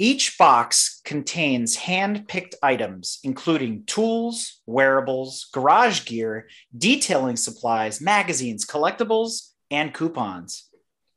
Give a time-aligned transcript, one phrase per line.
[0.00, 9.50] Each box contains hand picked items, including tools, wearables, garage gear, detailing supplies, magazines, collectibles,
[9.72, 10.68] and coupons.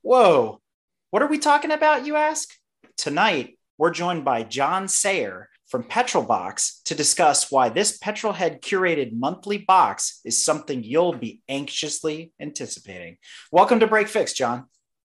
[0.01, 0.61] Whoa,
[1.11, 2.49] what are we talking about, you ask?
[2.97, 9.59] Tonight, we're joined by John Sayer from Petrolbox to discuss why this Petrolhead curated monthly
[9.59, 13.17] box is something you'll be anxiously anticipating.
[13.51, 14.65] Welcome to Break Fix, John.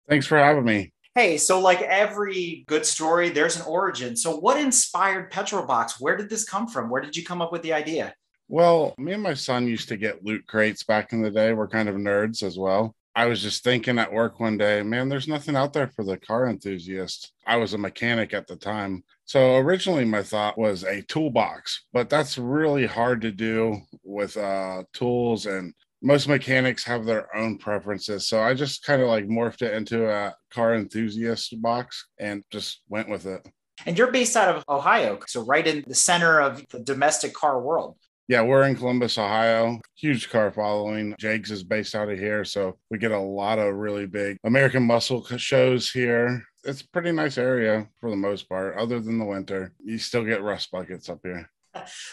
[0.09, 0.93] Thanks for having me.
[1.15, 4.17] Hey, so like every good story, there's an origin.
[4.17, 6.01] So, what inspired Petrolbox?
[6.01, 6.91] Where did this come from?
[6.91, 8.15] Where did you come up with the idea?
[8.49, 11.53] Well, me and my son used to get loot crates back in the day.
[11.53, 12.97] We're kind of nerds as well.
[13.15, 16.17] I was just thinking at work one day, man, there's nothing out there for the
[16.17, 17.33] car enthusiast.
[17.47, 19.05] I was a mechanic at the time.
[19.25, 24.83] So originally my thought was a toolbox, but that's really hard to do with uh,
[24.93, 25.75] tools and
[26.05, 28.29] most mechanics have their own preferences.
[28.29, 32.83] So I just kind of like morphed it into a car enthusiast box and just
[32.91, 33.41] went with it.
[33.87, 37.61] And you're based out of Ohio, so right in the center of the domestic car
[37.61, 37.97] world.
[38.29, 39.81] Yeah, we're in Columbus, Ohio.
[39.97, 41.15] Huge car following.
[41.19, 44.83] Jegs is based out of here, so we get a lot of really big American
[44.83, 46.45] muscle shows here.
[46.65, 49.73] It's a pretty nice area for the most part, other than the winter.
[49.83, 51.51] You still get rust buckets up here.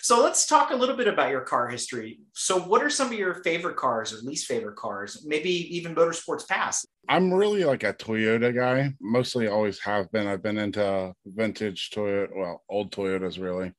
[0.01, 2.19] So let's talk a little bit about your car history.
[2.33, 5.23] So, what are some of your favorite cars or least favorite cars?
[5.25, 6.87] Maybe even motorsports past.
[7.07, 8.93] I'm really like a Toyota guy.
[9.01, 10.27] Mostly always have been.
[10.27, 13.73] I've been into vintage Toyota, well, old Toyotas really.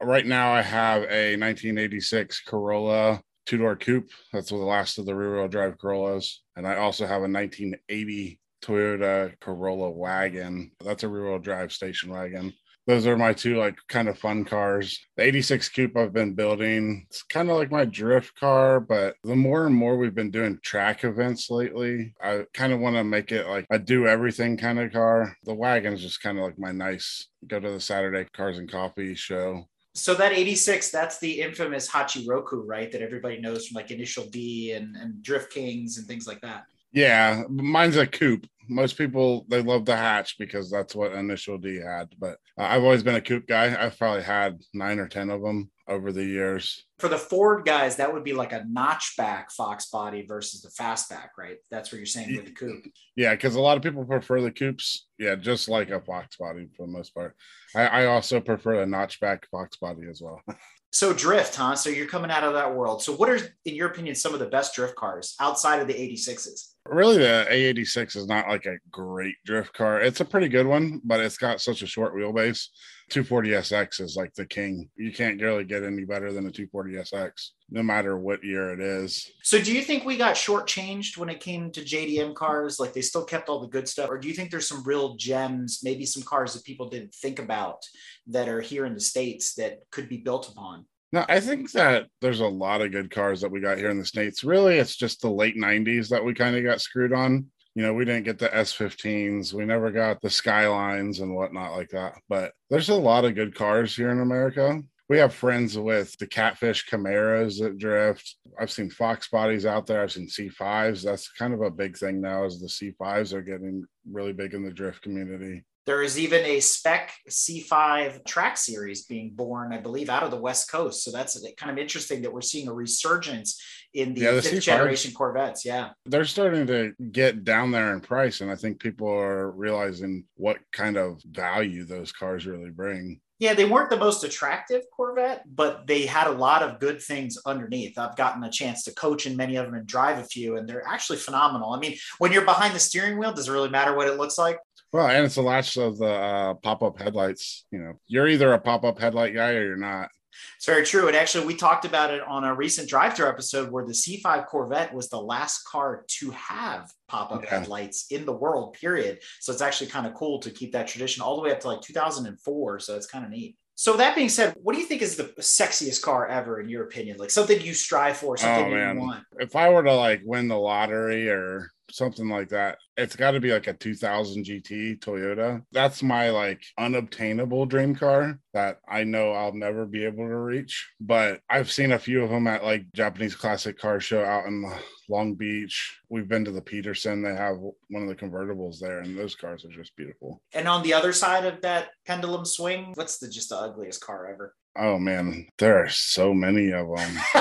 [0.00, 4.10] Right now, I have a 1986 Corolla two door coupe.
[4.32, 6.42] That's the last of the rear wheel drive Corollas.
[6.56, 10.72] And I also have a 1980 Toyota Corolla wagon.
[10.84, 12.52] That's a rear wheel drive station wagon
[12.86, 14.98] those are my two like kind of fun cars.
[15.16, 17.06] The 86 Coupe I've been building.
[17.08, 20.58] It's kind of like my drift car, but the more and more we've been doing
[20.62, 24.80] track events lately, I kind of want to make it like a do everything kind
[24.80, 25.36] of car.
[25.44, 28.70] The wagon is just kind of like my nice go to the Saturday Cars and
[28.70, 29.68] Coffee show.
[29.94, 32.90] So that 86, that's the infamous Hachiroku, right?
[32.90, 36.64] That everybody knows from like Initial D and, and Drift Kings and things like that.
[36.92, 38.46] Yeah, mine's a coupe.
[38.68, 42.08] Most people they love the hatch because that's what Initial D had.
[42.18, 43.76] But uh, I've always been a coupe guy.
[43.78, 46.84] I've probably had nine or ten of them over the years.
[47.02, 51.30] For the Ford guys, that would be like a notchback Fox body versus the fastback,
[51.36, 51.56] right?
[51.68, 52.84] That's what you're saying with the coupe.
[53.16, 55.08] Yeah, because a lot of people prefer the coupes.
[55.18, 57.34] Yeah, just like a Fox body for the most part.
[57.74, 60.40] I, I also prefer a notchback Fox body as well.
[60.94, 61.74] So drift, huh?
[61.74, 63.02] So you're coming out of that world.
[63.02, 65.94] So what are, in your opinion, some of the best drift cars outside of the
[65.94, 66.74] 86s?
[66.84, 70.02] Really, the A86 is not like a great drift car.
[70.02, 72.66] It's a pretty good one, but it's got such a short wheelbase.
[73.10, 74.90] 240SX is like the king.
[74.96, 76.50] You can't really get any better than a
[76.92, 79.30] 240SX, no matter what year it is.
[79.42, 82.78] So, do you think we got shortchanged when it came to JDM cars?
[82.78, 85.16] Like they still kept all the good stuff, or do you think there's some real
[85.16, 87.82] gems, maybe some cars that people didn't think about
[88.28, 90.86] that are here in the states that could be built upon?
[91.12, 93.98] No, I think that there's a lot of good cars that we got here in
[93.98, 94.44] the States.
[94.44, 97.94] Really, it's just the late 90s that we kind of got screwed on you know,
[97.94, 99.54] we didn't get the S15s.
[99.54, 102.14] We never got the Skylines and whatnot like that.
[102.28, 104.82] But there's a lot of good cars here in America.
[105.08, 108.36] We have friends with the Catfish Camaros that drift.
[108.58, 110.02] I've seen Fox bodies out there.
[110.02, 111.02] I've seen C5s.
[111.02, 112.44] That's kind of a big thing now.
[112.44, 115.64] Is the C5s are getting really big in the drift community.
[115.84, 120.36] There is even a spec C5 track series being born, I believe, out of the
[120.36, 121.02] West Coast.
[121.02, 123.60] So that's kind of interesting that we're seeing a resurgence
[123.92, 125.64] in the, yeah, the fifth C5s, generation Corvettes.
[125.64, 125.90] Yeah.
[126.06, 128.42] They're starting to get down there in price.
[128.42, 133.20] And I think people are realizing what kind of value those cars really bring.
[133.42, 137.36] Yeah, they weren't the most attractive Corvette, but they had a lot of good things
[137.44, 137.98] underneath.
[137.98, 140.68] I've gotten a chance to coach in many of them and drive a few, and
[140.68, 141.72] they're actually phenomenal.
[141.72, 144.38] I mean, when you're behind the steering wheel, does it really matter what it looks
[144.38, 144.60] like?
[144.92, 147.64] Well, and it's the latch of the uh, pop-up headlights.
[147.72, 150.10] You know, you're either a pop-up headlight guy or you're not.
[150.56, 151.08] It's very true.
[151.08, 154.94] And actually, we talked about it on a recent drive-through episode where the C5 Corvette
[154.94, 157.50] was the last car to have pop-up yeah.
[157.50, 158.74] headlights in the world.
[158.74, 159.20] Period.
[159.40, 161.68] So it's actually kind of cool to keep that tradition all the way up to
[161.68, 162.80] like 2004.
[162.80, 163.56] So it's kind of neat.
[163.74, 166.84] So that being said, what do you think is the sexiest car ever in your
[166.84, 167.16] opinion?
[167.16, 169.24] Like something you strive for, something oh, you want?
[169.38, 172.78] If I were to like win the lottery or something like that.
[172.96, 175.62] It's got to be like a 2000 GT Toyota.
[175.72, 180.90] That's my like unobtainable dream car that I know I'll never be able to reach.
[181.00, 184.64] But I've seen a few of them at like Japanese classic car show out in
[185.08, 185.98] Long Beach.
[186.08, 187.22] We've been to the Petersen.
[187.22, 190.42] They have one of the convertibles there, and those cars are just beautiful.
[190.52, 194.26] And on the other side of that pendulum swing, what's the just the ugliest car
[194.26, 194.54] ever?
[194.74, 197.14] Oh man, there are so many of them.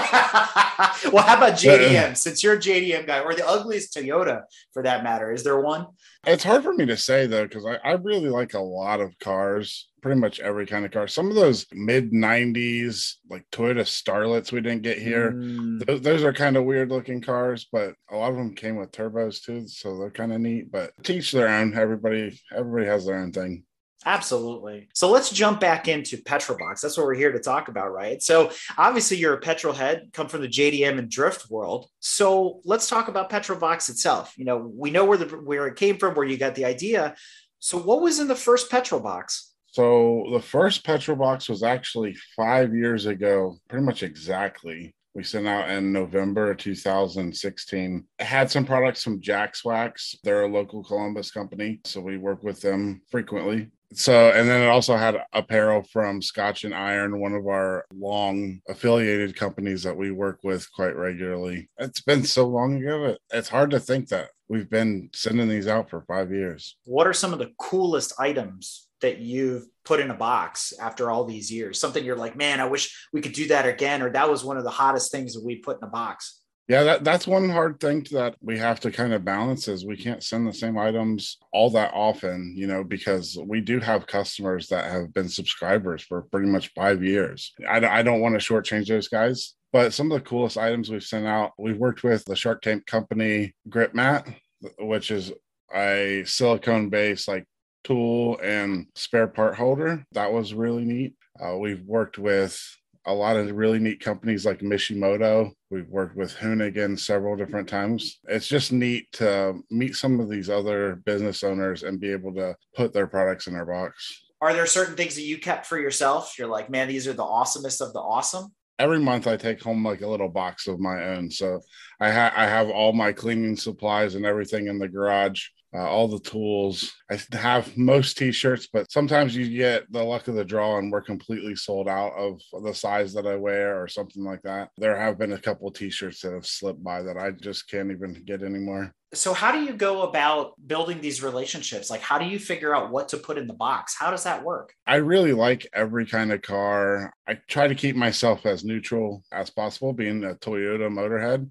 [1.14, 2.18] well, how about JDM?
[2.18, 4.42] Since you're a JDM guy, or the ugliest Toyota
[4.74, 5.88] for that matter, is there one?
[6.28, 9.18] It's hard for me to say though, because I, I really like a lot of
[9.20, 11.08] cars, pretty much every kind of car.
[11.08, 16.24] Some of those mid 90s, like Toyota Starlets we didn't get here, Mm, those, those
[16.24, 19.68] are kind of weird looking cars, but a lot of them came with turbos too,
[19.68, 20.70] so they're kind of neat.
[20.70, 21.74] But teach their own.
[21.76, 23.64] Everybody, everybody has their own thing.
[24.06, 24.90] Absolutely.
[24.94, 26.82] So let's jump back into Petrolbox.
[26.82, 28.22] That's what we're here to talk about, right?
[28.22, 31.88] So obviously you're a petrol head, come from the JDM and drift world.
[32.00, 34.34] So let's talk about Petrolbox itself.
[34.38, 37.16] You know, we know where the where it came from, where you got the idea.
[37.60, 39.52] So what was in the first Petrolbox?
[39.68, 44.94] So the first petrol box was actually five years ago, pretty much exactly.
[45.14, 48.06] We sent out in November 2016.
[48.20, 50.16] It had some products from Jax Wax.
[50.24, 53.70] They're a local Columbus company, so we work with them frequently.
[53.94, 58.62] So, and then it also had apparel from Scotch and Iron, one of our long
[58.70, 61.70] affiliated companies that we work with quite regularly.
[61.78, 65.68] It's been so long ago, it- it's hard to think that we've been sending these
[65.68, 66.78] out for five years.
[66.86, 71.26] What are some of the coolest items that you've put in a box after all
[71.26, 71.80] these years?
[71.80, 74.58] Something you're like, man, I wish we could do that again, or that was one
[74.58, 76.41] of the hottest things that we put in a box.
[76.68, 79.98] Yeah, that, that's one hard thing that we have to kind of balance is we
[79.98, 84.68] can't send the same items all that often, you know, because we do have customers
[84.68, 87.52] that have been subscribers for pretty much five years.
[87.68, 90.90] I, don't- I don't want to shortchange those guys, but some of the coolest items
[90.90, 94.34] we've sent out, we've worked with the Shark Tank company Grypmat,
[94.80, 95.34] which is
[95.76, 97.46] a silicone based like
[97.84, 100.06] tool and spare part holder.
[100.14, 101.16] That was really neat.
[101.44, 102.58] Uh, we've worked with
[103.06, 105.52] a lot of really neat companies like Mishimoto.
[105.72, 108.20] We've worked with Hoonigan several different times.
[108.28, 112.58] It's just neat to meet some of these other business owners and be able to
[112.76, 114.22] put their products in our box.
[114.42, 116.38] Are there certain things that you kept for yourself?
[116.38, 118.54] You're like, man, these are the awesomest of the awesome.
[118.80, 121.32] Every month I take home like a little box of my own.
[121.32, 121.62] So
[122.02, 125.48] I, ha- I have all my cleaning supplies and everything in the garage.
[125.74, 126.92] Uh, all the tools.
[127.10, 131.02] I have most t-shirts, but sometimes you get the luck of the draw and we're
[131.02, 134.70] completely sold out of the size that I wear or something like that.
[134.78, 137.90] There have been a couple of t-shirts that have slipped by that I just can't
[137.90, 138.94] even get anymore.
[139.14, 141.90] So, how do you go about building these relationships?
[141.90, 143.94] Like, how do you figure out what to put in the box?
[144.00, 144.74] How does that work?
[144.88, 147.14] I really like every kind of car.
[147.28, 151.50] I try to keep myself as neutral as possible, being a Toyota motorhead.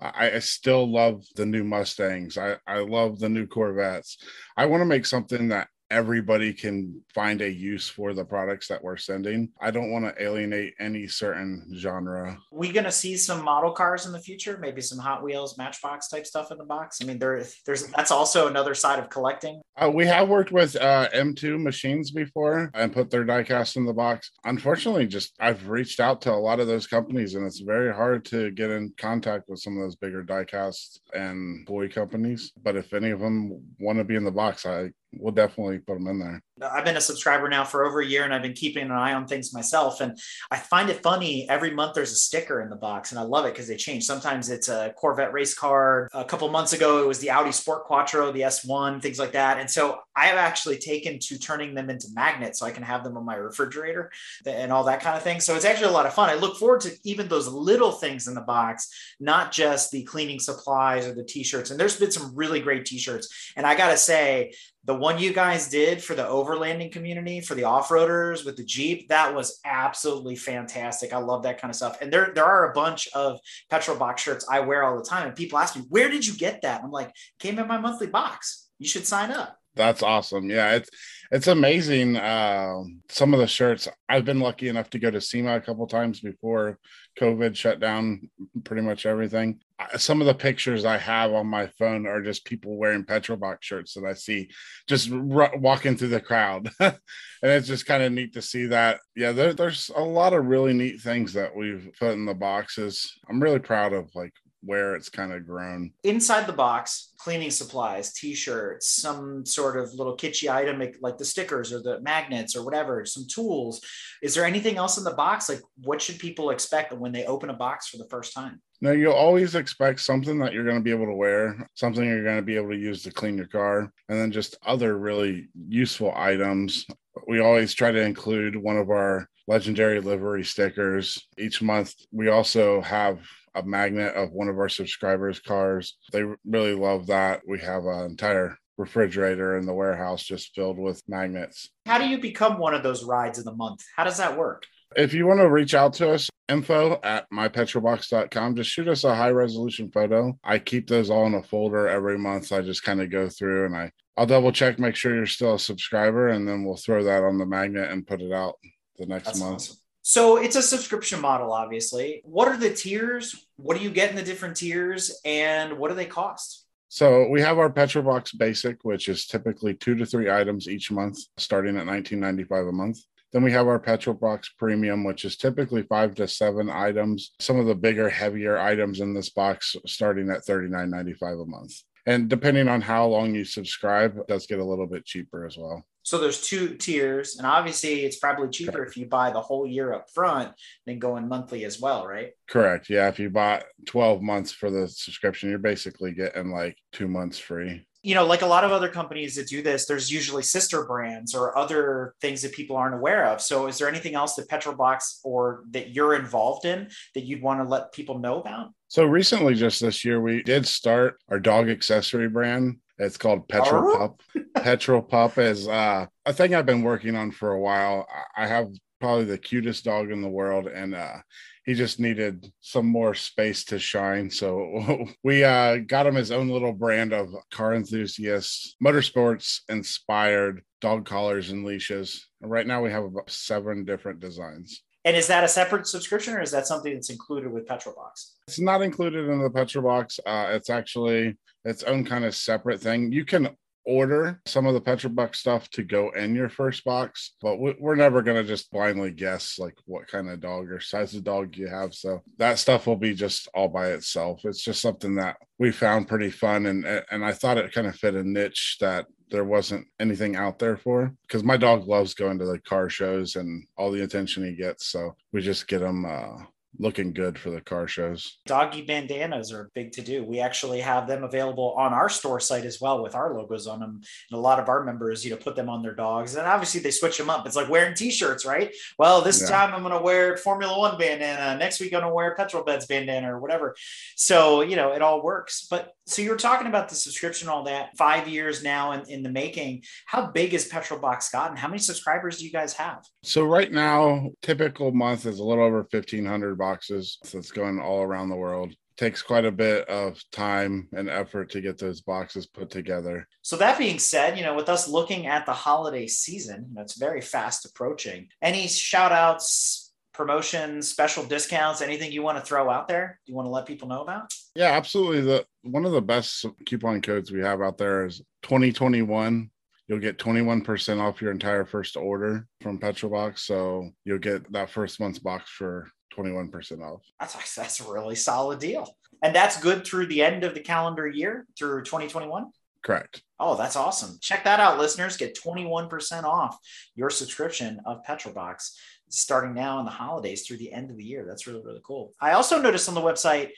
[0.00, 2.38] I, I still love the new Mustangs.
[2.38, 4.18] I, I love the new Corvettes.
[4.56, 8.82] I want to make something that everybody can find a use for the products that
[8.82, 9.50] we're sending.
[9.60, 12.38] I don't want to alienate any certain genre.
[12.52, 16.26] We gonna see some model cars in the future, maybe some Hot Wheels, Matchbox type
[16.26, 16.98] stuff in the box.
[17.00, 19.60] I mean, there, there's that's also another side of collecting.
[19.76, 23.92] Uh, we have worked with uh, M2 machines before and put their diecast in the
[23.92, 24.30] box.
[24.44, 28.24] Unfortunately, just I've reached out to a lot of those companies, and it's very hard
[28.26, 32.52] to get in contact with some of those bigger diecasts and boy companies.
[32.62, 35.94] But if any of them want to be in the box, I will definitely put
[35.94, 36.42] them in there.
[36.62, 39.14] I've been a subscriber now for over a year and I've been keeping an eye
[39.14, 40.00] on things myself.
[40.00, 40.18] And
[40.50, 41.48] I find it funny.
[41.48, 44.04] Every month there's a sticker in the box and I love it because they change.
[44.04, 46.08] Sometimes it's a Corvette race car.
[46.12, 49.58] A couple months ago, it was the Audi Sport Quattro, the S1, things like that.
[49.58, 53.04] And so I have actually taken to turning them into magnets so I can have
[53.04, 54.10] them on my refrigerator
[54.46, 55.40] and all that kind of thing.
[55.40, 56.28] So it's actually a lot of fun.
[56.28, 58.88] I look forward to even those little things in the box,
[59.20, 61.70] not just the cleaning supplies or the t-shirts.
[61.70, 63.52] And there's been some really great t-shirts.
[63.56, 64.52] And I got to say,
[64.84, 69.08] the one you guys did for the overlanding community for the off-roaders with the jeep
[69.08, 71.12] that was absolutely fantastic.
[71.12, 72.00] I love that kind of stuff.
[72.00, 73.38] And there there are a bunch of
[73.70, 76.34] petrol box shirts i wear all the time and people ask me where did you
[76.34, 76.82] get that?
[76.82, 78.68] I'm like came in my monthly box.
[78.78, 80.50] You should sign up That's awesome.
[80.50, 80.90] Yeah, it's
[81.30, 82.16] it's amazing.
[82.16, 85.86] Uh, some of the shirts I've been lucky enough to go to SEMA a couple
[85.86, 86.78] times before
[87.18, 88.28] COVID shut down
[88.64, 89.60] pretty much everything.
[89.96, 93.66] Some of the pictures I have on my phone are just people wearing petrol box
[93.66, 94.50] shirts that I see
[94.88, 96.96] just r- walking through the crowd, and
[97.42, 98.98] it's just kind of neat to see that.
[99.14, 103.14] Yeah, there, there's a lot of really neat things that we've put in the boxes.
[103.28, 104.32] I'm really proud of like
[104.62, 105.92] where it's kind of grown.
[106.04, 111.72] Inside the box, cleaning supplies, t-shirts, some sort of little kitschy item like the stickers
[111.72, 113.80] or the magnets or whatever, some tools.
[114.22, 115.48] Is there anything else in the box?
[115.48, 118.60] Like what should people expect when they open a box for the first time?
[118.80, 122.22] No, you'll always expect something that you're going to be able to wear, something you're
[122.22, 125.48] going to be able to use to clean your car, and then just other really
[125.68, 126.86] useful items.
[127.26, 131.94] We always try to include one of our legendary livery stickers each month.
[132.12, 133.20] We also have
[133.54, 135.96] a magnet of one of our subscribers' cars.
[136.12, 137.40] They really love that.
[137.48, 141.70] We have an entire refrigerator in the warehouse just filled with magnets.
[141.86, 143.80] How do you become one of those rides of the month?
[143.96, 144.64] How does that work?
[144.96, 149.14] If you want to reach out to us, info at mypetrolbox.com, just shoot us a
[149.14, 150.38] high resolution photo.
[150.44, 152.52] I keep those all in a folder every month.
[152.52, 155.54] I just kind of go through and I, I'll double check, make sure you're still
[155.54, 158.54] a subscriber, and then we'll throw that on the magnet and put it out
[158.98, 159.54] the next That's month.
[159.54, 159.76] Awesome.
[160.02, 162.22] So it's a subscription model, obviously.
[162.24, 163.46] What are the tiers?
[163.56, 166.64] What do you get in the different tiers, and what do they cost?
[166.88, 171.18] So we have our Petrolbox Basic, which is typically two to three items each month,
[171.36, 172.98] starting at 19.95 a month.
[173.32, 177.32] Then we have our Petrolbox Premium, which is typically five to seven items.
[177.40, 181.74] Some of the bigger, heavier items in this box starting at $39.95 a month.
[182.06, 185.58] And depending on how long you subscribe, it does get a little bit cheaper as
[185.58, 185.84] well.
[186.02, 189.92] So there's two tiers, and obviously it's probably cheaper if you buy the whole year
[189.92, 190.52] up front
[190.86, 192.30] than going monthly as well, right?
[192.48, 192.88] Correct.
[192.88, 193.08] Yeah.
[193.08, 197.86] If you bought 12 months for the subscription, you're basically getting like two months free
[198.02, 201.34] you know, like a lot of other companies that do this, there's usually sister brands
[201.34, 203.40] or other things that people aren't aware of.
[203.40, 207.60] So, is there anything else that Petrolbox or that you're involved in that you'd want
[207.60, 208.70] to let people know about?
[208.86, 212.76] So, recently, just this year, we did start our dog accessory brand.
[212.98, 213.98] It's called Petrol oh.
[213.98, 214.22] Pup.
[214.62, 218.06] Petrol Pup is uh, a thing I've been working on for a while.
[218.36, 218.68] I have
[219.00, 221.16] probably the cutest dog in the world, and uh,
[221.64, 224.30] he just needed some more space to shine.
[224.30, 231.04] So we uh, got him his own little brand of car enthusiasts, motorsports inspired dog
[231.04, 232.26] collars and leashes.
[232.40, 234.82] right now we have about seven different designs.
[235.04, 238.36] And is that a separate subscription or is that something that's included with Petrolbox?
[238.46, 240.20] It's not included in the Petrolbox.
[240.24, 243.12] Uh, it's actually its own kind of separate thing.
[243.12, 243.56] You can
[243.88, 248.20] order some of the Petrolbox stuff to go in your first box, but we're never
[248.20, 251.66] going to just blindly guess like what kind of dog or size of dog you
[251.66, 251.94] have.
[251.94, 254.42] So that stuff will be just all by itself.
[254.44, 256.66] It's just something that we found pretty fun.
[256.66, 260.58] And, and I thought it kind of fit a niche that there wasn't anything out
[260.58, 264.44] there for because my dog loves going to the car shows and all the attention
[264.44, 264.86] he gets.
[264.86, 266.44] So we just get him uh,
[266.78, 268.38] looking good for the car shows.
[268.46, 270.24] Doggy bandanas are big to do.
[270.24, 273.80] We actually have them available on our store site as well with our logos on
[273.80, 274.00] them.
[274.30, 276.36] And a lot of our members, you know, put them on their dogs.
[276.36, 277.46] And obviously they switch them up.
[277.46, 278.74] It's like wearing t-shirts, right?
[278.98, 279.48] Well, this yeah.
[279.48, 281.58] time I'm going to wear Formula One bandana.
[281.58, 283.74] Next week I'm going to wear Petrol Beds bandana or whatever.
[284.16, 285.66] So, you know, it all works.
[285.68, 289.22] But so you were talking about the subscription, all that five years now in, in
[289.22, 289.82] the making.
[290.06, 291.56] How big is Petrolbox gotten?
[291.56, 293.04] How many subscribers do you guys have?
[293.22, 297.18] So right now, typical month is a little over 1500 boxes.
[297.24, 298.72] So it's going all around the world.
[298.96, 303.28] Takes quite a bit of time and effort to get those boxes put together.
[303.42, 306.82] So that being said, you know, with us looking at the holiday season, you know,
[306.82, 308.28] it's very fast approaching.
[308.42, 309.87] Any shout outs,
[310.18, 313.18] promotions, special discounts, anything you want to throw out there?
[313.24, 314.30] Do you want to let people know about?
[314.54, 315.22] Yeah, absolutely.
[315.22, 319.50] The one of the best coupon codes we have out there is 2021
[319.88, 323.42] you'll get 21% off your entire first order from Petrolbox.
[323.42, 327.02] So you'll get that first month's box for 21% off.
[327.18, 328.94] That's that's a really solid deal.
[329.22, 332.50] And that's good through the end of the calendar year through 2021.
[332.84, 333.22] Correct.
[333.40, 334.18] Oh, that's awesome.
[334.20, 335.16] Check that out, listeners.
[335.16, 336.56] Get 21% off
[336.94, 338.78] your subscription of Petrolbox
[339.08, 341.24] starting now in the holidays through the end of the year.
[341.26, 342.12] That's really, really cool.
[342.20, 343.50] I also noticed on the website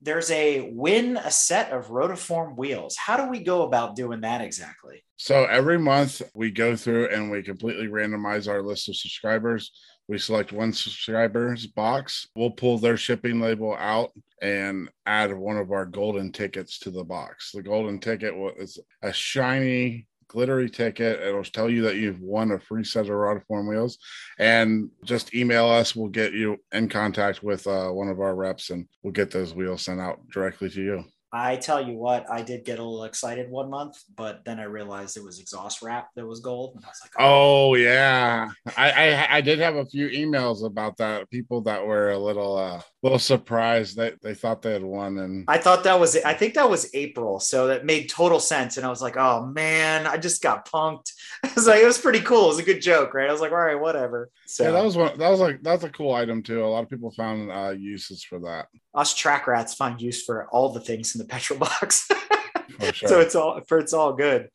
[0.00, 2.96] there's a win a set of rotiform wheels.
[2.96, 5.04] How do we go about doing that exactly?
[5.16, 9.72] So every month we go through and we completely randomize our list of subscribers.
[10.06, 12.28] We select one subscriber's box.
[12.36, 17.04] We'll pull their shipping label out and add one of our golden tickets to the
[17.04, 17.50] box.
[17.52, 21.20] The golden ticket is a shiny glittery ticket.
[21.20, 23.98] It'll tell you that you've won a free set of Rotiform wheels.
[24.38, 25.96] And just email us.
[25.96, 29.54] We'll get you in contact with uh, one of our reps and we'll get those
[29.54, 31.04] wheels sent out directly to you.
[31.30, 34.64] I tell you what, I did get a little excited one month, but then I
[34.64, 38.48] realized it was exhaust wrap that was gold, and I was like, "Oh, oh yeah."
[38.78, 41.28] I, I, I did have a few emails about that.
[41.30, 45.44] People that were a little uh little surprised that they thought they had won, and
[45.48, 48.76] I thought that was I think that was April, so that made total sense.
[48.76, 51.12] And I was like, "Oh man, I just got punked."
[51.44, 52.46] I was like, it was pretty cool.
[52.46, 53.28] It was a good joke, right?
[53.28, 55.18] I was like, "All right, whatever." So yeah, that was one.
[55.18, 56.64] That was like that's a cool item too.
[56.64, 58.66] A lot of people found uh, uses for that.
[58.94, 62.08] us track rats find use for all the things in the petrol box.
[62.92, 63.08] sure.
[63.08, 64.48] So it's all for it's all good.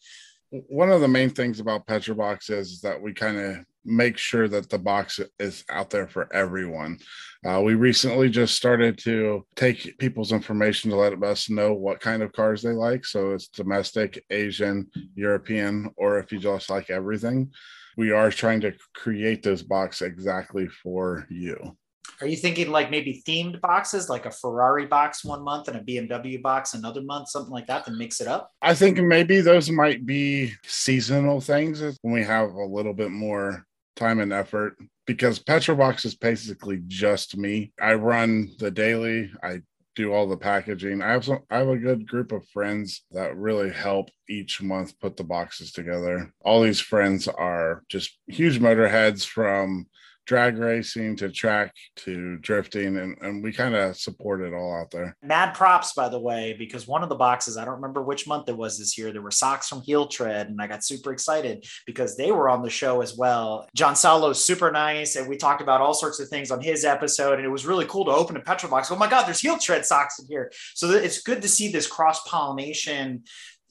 [0.68, 4.48] One of the main things about Petrolbox is, is that we kind of make sure
[4.48, 7.00] that the box is out there for everyone.
[7.46, 12.22] Uh, we recently just started to take people's information to let us know what kind
[12.22, 13.04] of cars they like.
[13.06, 17.52] So it's domestic, Asian, European, or if you just like everything.
[17.98, 21.76] We are trying to create this box exactly for you.
[22.22, 25.82] Are you thinking like maybe themed boxes, like a Ferrari box one month and a
[25.82, 28.50] BMW box another month, something like that to mix it up?
[28.62, 33.66] I think maybe those might be seasonal things when we have a little bit more
[33.96, 37.74] time and effort because Petrolbox is basically just me.
[37.82, 39.32] I run the daily.
[39.44, 39.62] I
[39.96, 41.02] do all the packaging.
[41.02, 45.00] I have some I have a good group of friends that really help each month
[45.00, 46.34] put the boxes together.
[46.44, 49.88] All these friends are just huge motorheads from
[50.26, 54.92] drag racing to track to drifting and, and we kind of support it all out
[54.92, 55.16] there.
[55.22, 58.48] Mad props by the way because one of the boxes i don't remember which month
[58.50, 61.66] it was this year there were socks from heel tread and i got super excited
[61.86, 63.68] because they were on the show as well.
[63.76, 67.36] John salo's super nice and we talked about all sorts of things on his episode
[67.36, 69.58] and it was really cool to open a petrol box oh my god there's heel
[69.58, 70.52] tread socks in here.
[70.74, 73.24] So it's good to see this cross pollination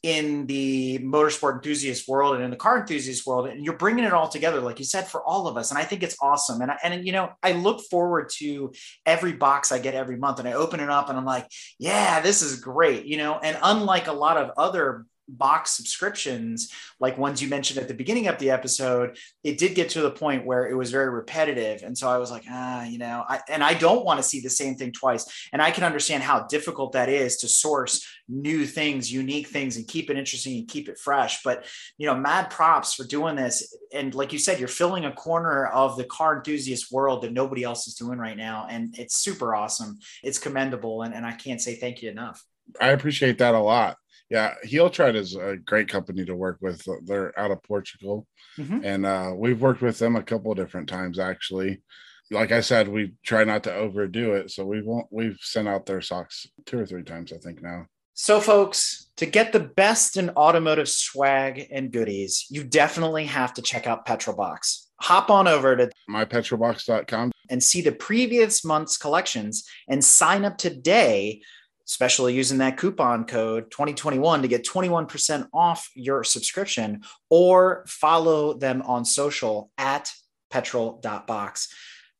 [0.02, 4.12] in the motorsport enthusiast world and in the car enthusiast world and you're bringing it
[4.12, 6.72] all together like you said for all of us and i think it's awesome and
[6.72, 8.72] I, and you know i look forward to
[9.06, 11.46] every box i get every month and i open it up and i'm like
[11.78, 17.18] yeah this is great you know and unlike a lot of other box subscriptions, like
[17.18, 20.44] ones you mentioned at the beginning of the episode, it did get to the point
[20.44, 21.82] where it was very repetitive.
[21.82, 24.40] And so I was like, ah, you know, I, and I don't want to see
[24.40, 25.48] the same thing twice.
[25.52, 29.86] And I can understand how difficult that is to source new things, unique things, and
[29.86, 31.42] keep it interesting and keep it fresh.
[31.42, 31.66] But,
[31.98, 33.76] you know, mad props for doing this.
[33.92, 37.62] And like you said, you're filling a corner of the car enthusiast world that nobody
[37.62, 38.66] else is doing right now.
[38.68, 39.98] And it's super awesome.
[40.22, 41.02] It's commendable.
[41.02, 42.44] And, and I can't say thank you enough.
[42.80, 43.96] I appreciate that a lot.
[44.32, 46.88] Yeah, Heel Tread is a great company to work with.
[47.04, 48.78] They're out of Portugal, mm-hmm.
[48.82, 51.82] and uh, we've worked with them a couple different times actually.
[52.30, 56.00] Like I said, we try not to overdo it, so we've we've sent out their
[56.00, 57.84] socks two or three times, I think now.
[58.14, 63.62] So, folks, to get the best in automotive swag and goodies, you definitely have to
[63.62, 64.88] check out Petrolbox.
[65.02, 71.42] Hop on over to mypetrolbox.com and see the previous month's collections and sign up today
[71.86, 78.82] especially using that coupon code 2021 to get 21% off your subscription or follow them
[78.82, 80.10] on social at
[80.50, 81.68] petrol.box.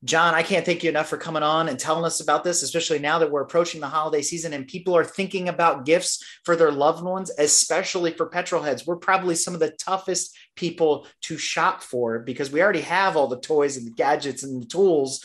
[0.05, 2.99] John, I can't thank you enough for coming on and telling us about this, especially
[2.99, 6.73] now that we're approaching the holiday season and people are thinking about gifts for their
[6.73, 8.85] loved ones, especially for petrol heads.
[8.85, 13.29] We're probably some of the toughest people to shop for because we already have all
[13.29, 15.25] the toys and the gadgets and the tools.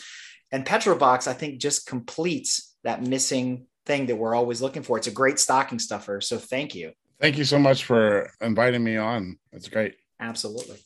[0.52, 4.96] And Petrolbox, I think, just completes that missing thing that we're always looking for.
[4.98, 6.20] It's a great stocking stuffer.
[6.20, 6.92] So thank you.
[7.20, 9.36] Thank you so much for inviting me on.
[9.50, 9.96] It's great.
[10.20, 10.76] Absolutely.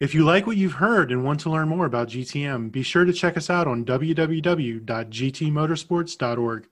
[0.00, 3.04] If you like what you've heard and want to learn more about GTM, be sure
[3.04, 6.68] to check us out on www.gtmotorsports.org.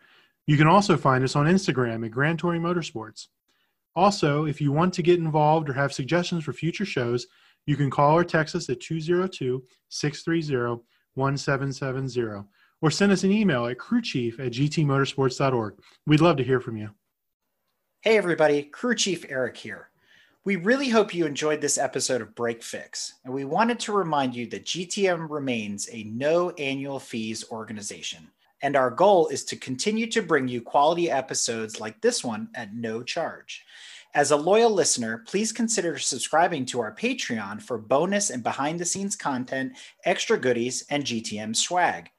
[0.46, 3.28] You can also find us on Instagram at Grand Touring Motorsports.
[3.94, 7.28] Also, if you want to get involved or have suggestions for future shows,
[7.66, 10.82] you can call or text us at 202 630
[11.20, 12.46] 1770
[12.82, 15.74] or send us an email at crewchief at gtmotorsports.org.
[16.06, 16.90] We'd love to hear from you.
[18.00, 19.90] Hey, everybody, Crew Chief Eric here.
[20.42, 24.34] We really hope you enjoyed this episode of Break Fix, and we wanted to remind
[24.34, 28.30] you that GTM remains a no annual fees organization.
[28.62, 32.74] And our goal is to continue to bring you quality episodes like this one at
[32.74, 33.66] no charge.
[34.12, 38.84] As a loyal listener, please consider subscribing to our Patreon for bonus and behind the
[38.84, 42.10] scenes content, extra goodies, and GTM swag.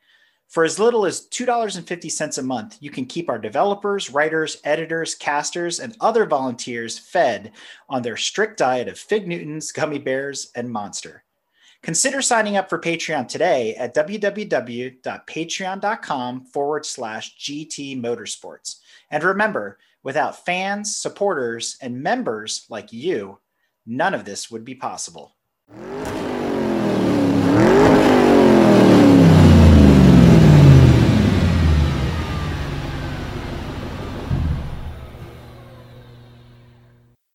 [0.47, 5.82] For as little as $2.50 a month, you can keep our developers, writers, editors, casters,
[5.82, 7.51] and other volunteers fed
[7.89, 11.25] on their strict diet of Fig Newtons, gummy bears, and monster.
[11.84, 18.77] Consider signing up for Patreon today at www.patreon.com forward slash GT Motorsports.
[19.10, 23.38] And remember, Without fans, supporters, and members like you,
[23.86, 25.36] none of this would be possible.